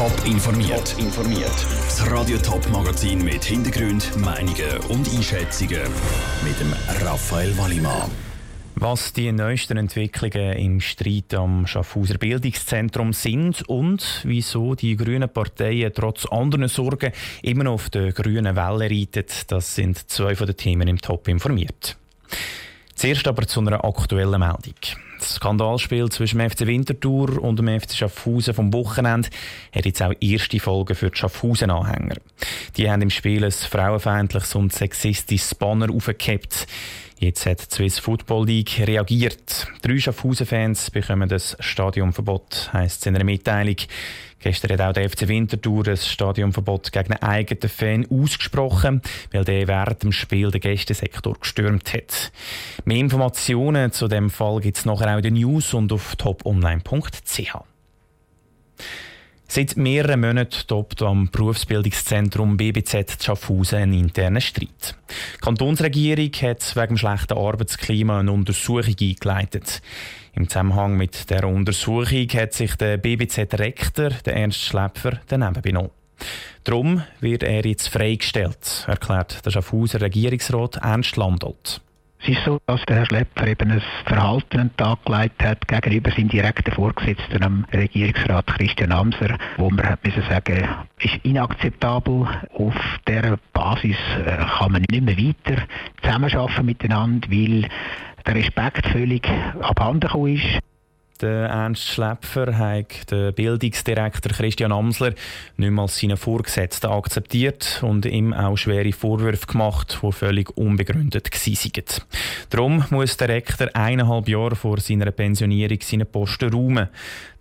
[0.00, 0.96] Top informiert.
[0.98, 1.66] informiert.
[1.84, 5.82] Das Radio Top Magazin mit Hintergrund, Meinungen und Einschätzungen
[6.42, 6.72] mit dem
[7.04, 8.10] Raphael Wallimann.
[8.76, 15.92] Was die neuesten Entwicklungen im Streit am Schaffhauser Bildungszentrum sind und wieso die grünen Parteien
[15.94, 17.12] trotz anderen Sorgen
[17.42, 21.28] immer noch auf der grünen Welle reiten, das sind zwei von den Themen im Top
[21.28, 21.98] informiert.
[22.94, 25.09] Zuerst aber zu einer aktuellen Meldung.
[25.20, 29.28] Das Skandalspiel zwischen dem FC Winterthur und dem FC Schaffhausen vom Wochenende
[29.74, 32.16] hat jetzt auch erste Folgen für die Schaffhausen-Anhänger.
[32.76, 36.66] Die haben im Spiel ein frauenfeindliches und sexistisches Banner aufgehabt.
[37.20, 39.66] Jetzt hat die Swiss Football League reagiert.
[39.82, 43.76] Drei Schaffhausen-Fans bekommen das Stadionverbot, heisst es in einer Mitteilung.
[44.38, 49.02] Gestern hat auch der FC Winterthur ein Stadionverbot gegen einen eigenen Fan ausgesprochen,
[49.32, 52.32] weil der während dem Spiel den Gästesektor gestürmt hat.
[52.86, 57.54] Mehr Informationen zu dem Fall gibt es nachher auch in den News und auf toponline.ch.
[59.52, 64.94] Seit mehreren Monaten tobt am Berufsbildungszentrum BBZ Schaffhausen ein interner Streit.
[65.34, 69.82] Die Kantonsregierung hat wegen dem schlechten Arbeitsklima eine Untersuchung eingeleitet.
[70.34, 75.90] Im Zusammenhang mit der Untersuchung hat sich der BBZ-Rektor, der Ernst Schläpfer, daneben benommen.
[76.62, 81.80] Darum wird er jetzt freigestellt, erklärt der Schaffhauser Regierungsrat Ernst Landolt.
[82.22, 85.66] Es ist so, dass der Herr Schlepper eben ein Verhalten an den Tag gelegt hat
[85.66, 92.28] gegenüber seinem direkten Vorgesetzten, dem Regierungsrat Christian Amser, wo man hat müssen sagen, ist inakzeptabel.
[92.52, 92.74] Auf
[93.08, 95.62] dieser Basis äh, kann man nicht mehr weiter
[96.02, 97.68] zusammenarbeiten miteinander, weil
[98.26, 99.26] der Respekt völlig
[99.62, 100.60] abhanden ist.
[101.20, 105.12] Der Ernst Schläpfer hat den Bildungsdirektor Christian Amsler
[105.58, 111.30] nicht mal als seinen Vorgesetzten akzeptiert und ihm auch schwere Vorwürfe gemacht, die völlig unbegründet
[111.30, 111.84] waren.
[112.48, 116.88] Darum muss der Rektor eineinhalb Jahre vor seiner Pensionierung seinen Posten räumen.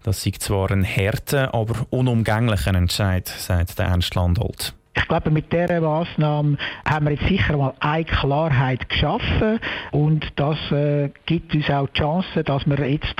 [0.04, 4.74] Das ist zwar ein härter, aber unumgänglicher Entscheid, sagt der Ernst Landholt.
[4.95, 9.59] Ich glaube, mit dieser Maßnahme haben wir jetzt sicher mal eine Klarheit geschaffen
[9.92, 13.16] und das äh, gibt uns auch die Chance, dass wir jetzt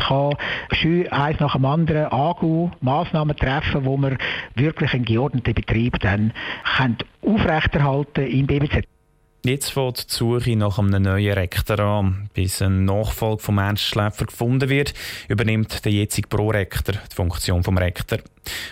[0.72, 4.18] schön eins nach dem anderen angehen, Maßnahmen treffen, wo wir
[4.56, 6.34] wirklich einen geordneten Betrieb dann
[6.78, 8.99] können aufrechterhalten im BBZ.
[9.46, 12.30] Jetzt fängt die Suche nach einem neuen Rektor an.
[12.34, 14.94] Bis ein Nachfolger von Ernst Schläfer gefunden wird,
[15.30, 18.20] übernimmt der jetzige Pro-Rektor die Funktion vom Rektor.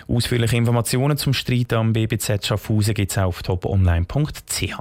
[0.08, 4.76] Ausführliche Informationen zum Streit am BBZ Schaffhausen gibt es auf toponline.ch.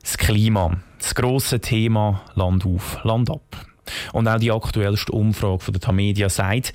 [0.00, 3.66] Das Klima, das grosse Thema Land auf, Land ab.
[4.14, 6.72] Und auch die aktuellste Umfrage von der Tamedia sagt,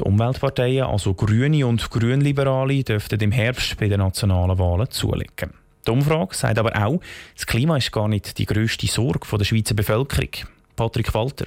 [0.00, 5.52] die Umweltparteien, also Grüne und Grünliberale, dürften im Herbst bei den nationalen Wahlen zulegen.
[5.88, 7.00] Die Umfrage sagt aber auch,
[7.34, 10.28] das Klima ist gar nicht die grösste Sorge der Schweizer Bevölkerung.
[10.76, 11.46] Patrick Walter.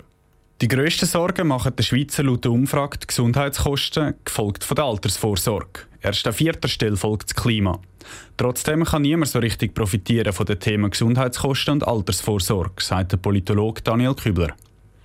[0.61, 5.81] Die grössten Sorgen machen der Schweizer laut der Umfrage die Gesundheitskosten, gefolgt von der Altersvorsorge.
[6.01, 7.77] Erst an vierter Stelle folgt das Klima.
[8.35, 13.83] Trotzdem kann niemand so richtig profitieren von den Themen Gesundheitskosten und Altersvorsorge, sagt der Politologe
[13.83, 14.55] Daniel Kübler.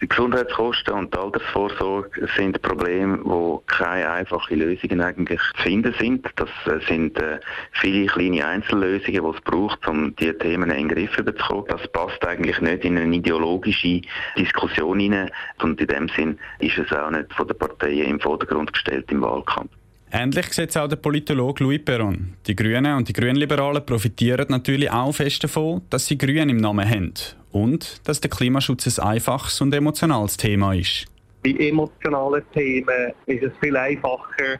[0.02, 6.28] Die Gesundheitskosten und die Altersvorsorge sind Probleme, wo keine einfachen Lösungen eigentlich zu finden sind.
[6.36, 7.40] Das äh, sind äh,
[7.72, 11.64] viele kleine Einzellösungen, die es braucht, um diese Themen in den Griff zu bekommen.
[11.68, 14.02] Das passt eigentlich nicht in eine ideologische
[14.36, 15.30] Diskussion hinein
[15.62, 19.22] und in dem Sinn ist es auch nicht von den Parteien im Vordergrund gestellt im
[19.22, 19.70] Wahlkampf.
[20.12, 22.34] Ähnlich sieht es auch der Politologe Louis Perron.
[22.46, 26.88] Die Grünen und die Grünliberalen profitieren natürlich auch fest davon, dass sie Grün im Namen
[26.88, 27.14] haben
[27.56, 31.06] und dass der Klimaschutz ein einfaches und emotionales Thema ist.
[31.42, 34.58] Bei emotionalen Themen ist es viel einfacher,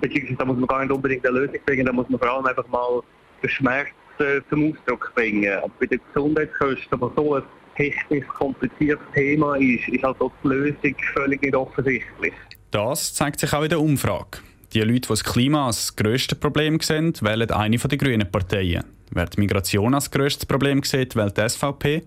[0.00, 2.46] beziehungsweise da muss man gar nicht unbedingt eine Lösung bringen, da muss man vor allem
[2.46, 3.02] einfach mal
[3.42, 3.88] den Schmerz
[4.18, 5.52] äh, zum Ausdruck bringen.
[5.58, 7.42] Aber bei den Gesundheitskosten, was so ein
[7.76, 12.34] technisch kompliziertes Thema ist, ist halt auch die Lösung völlig nicht offensichtlich.
[12.70, 14.38] Das zeigt sich auch in der Umfrage.
[14.72, 18.84] Die Leute, die das Klima als grösstes Problem sehen, wählen eine der grünen Parteien.
[19.10, 22.02] Wer die Migration als grösstes Problem sieht, wählt die SVP.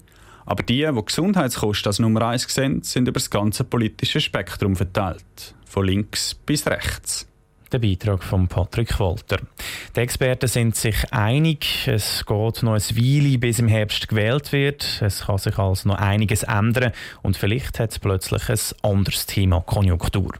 [0.45, 5.55] Aber die, die Gesundheitskosten als Nummer eins sehen, sind über das ganze politische Spektrum verteilt.
[5.65, 7.27] Von links bis rechts.
[7.71, 9.37] Der Beitrag von Patrick Walter.
[9.95, 15.01] Die Experten sind sich einig, es geht noch ein Weile, bis im Herbst gewählt wird.
[15.01, 19.61] Es kann sich also noch einiges ändern und vielleicht hat es plötzlich ein anderes Thema
[19.61, 20.33] Konjunktur.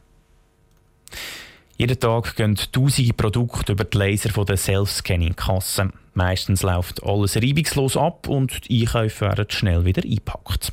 [1.82, 5.90] Jeden Tag gehen tausende Produkte über die Laser der Self-Scanning-Kasse.
[6.14, 10.72] Meistens läuft alles reibungslos ab und die Einkäufe werden schnell wieder eingepackt.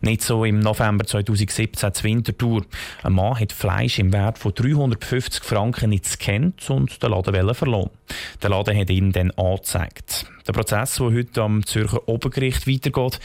[0.00, 2.64] Nicht so im November 2017 zur Wintertour.
[3.04, 7.90] Ein Mann hat Fleisch im Wert von 350 Franken nicht gescannt und den Laden verloren.
[8.42, 10.26] Der Laden hat ihn dann angezeigt.
[10.48, 13.20] Der Prozess, der heute am Zürcher Obergericht weitergeht,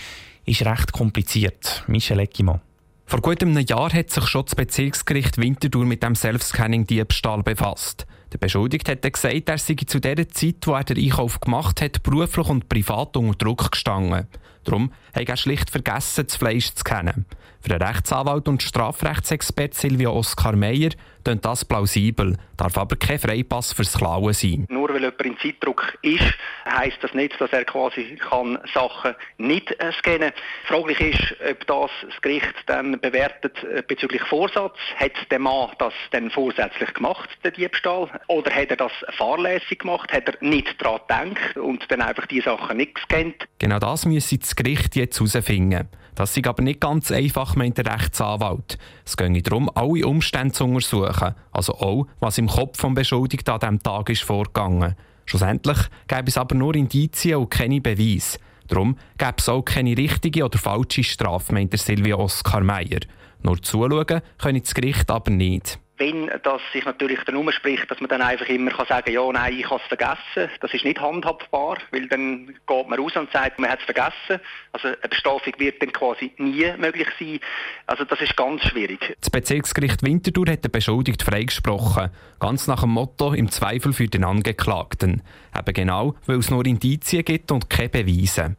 [0.46, 1.86] ist recht kompliziert.
[1.88, 2.62] Michel Eckimann.
[3.08, 8.08] Vor gut einem Jahr hat sich schon das Bezirksgericht Winterthur mit dem Self-Scanning-Diebstahl befasst.
[8.34, 12.04] Der Beschuldigte hat gesagt, er sei zu der Zeit, wo er den Einkauf gemacht hat,
[12.04, 14.28] beruflich und privat unter Druck gestanden.
[14.64, 17.26] Darum hat er schlicht vergessen, das Fleisch zu kennen.
[17.62, 20.92] Für den Rechtsanwalt und Strafrechtsexpert Silvia Oskar Meyer
[21.24, 24.68] klingt das plausibel, darf aber kein Freipass fürs Klauen sein.
[24.70, 26.34] Nur weil jemand in Zeitdruck ist,
[26.70, 30.34] heisst das nicht, dass er quasi kann Sachen nicht äh, scannen kann.
[30.68, 34.78] Fraglich ist, ob das das Gericht dann bewertet äh, bezüglich Vorsatz.
[34.98, 38.10] Hat der Mann das dann vorsätzlich gemacht, den Diebstahl?
[38.28, 40.12] Oder hat er das fahrlässig gemacht?
[40.12, 41.00] Hat er nicht daran
[41.34, 43.48] gedacht und dann einfach die Sachen nicht gescannt?
[43.60, 45.88] Genau das müsse das Gericht jetzt herausfinden.
[46.16, 48.78] Das ist aber nicht ganz einfach, meint der Rechtsanwalt.
[49.06, 53.60] Es gehe darum, alle Umstände zu untersuchen, also auch, was im Kopf des Beschuldigten an
[53.60, 54.96] diesem Tag ist vorgegangen.
[55.26, 55.78] Schlussendlich
[56.08, 58.40] gäbe es aber nur Indizien und keine Beweise.
[58.68, 63.02] Darum gäbe es auch keine richtige oder falsche Strafe, meint Silvia Oskar Meyer.
[63.44, 65.80] Nur zuschauen können das Gericht aber nicht.
[65.98, 69.58] Wenn das sich natürlich dann umspricht, dass man dann einfach immer kann sagen ja, nein,
[69.58, 73.60] ich habe es vergessen, das ist nicht handhabbar, weil dann geht man raus und sagt,
[73.60, 74.44] man hat es vergessen.
[74.74, 77.40] Also eine Bestrafung wird dann quasi nie möglich sein.
[77.88, 79.16] Also das ist ganz schwierig.
[79.22, 82.10] Das Bezirksgericht Winterthur hat den Beschuldigten freigesprochen.
[82.40, 85.22] Ganz nach dem Motto, im Zweifel für den Angeklagten.
[85.58, 88.56] Eben genau, weil es nur Indizien gibt und keine Beweise.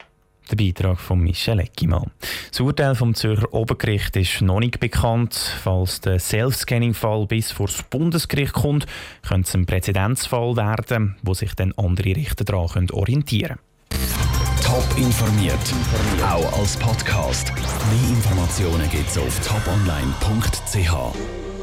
[0.50, 2.10] Der Beitrag von Michel Eckimann.
[2.50, 5.34] Das Urteil vom Zürcher Obergericht ist noch nicht bekannt.
[5.34, 8.86] Falls der Self-Scanning-Fall bis vor das Bundesgericht kommt,
[9.26, 13.60] könnte es ein Präzedenzfall werden, wo sich dann andere Richter daran orientieren können.
[14.62, 15.58] Top informiert,
[16.22, 17.52] auch als Podcast.
[17.54, 21.55] Mehr Informationen gibt es auf toponline.ch.